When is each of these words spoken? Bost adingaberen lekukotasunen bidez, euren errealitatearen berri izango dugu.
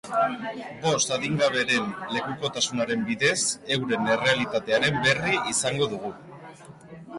Bost 0.85 1.11
adingaberen 1.17 1.91
lekukotasunen 2.15 3.05
bidez, 3.11 3.35
euren 3.77 4.11
errealitatearen 4.15 5.01
berri 5.07 5.37
izango 5.55 5.93
dugu. 5.95 6.15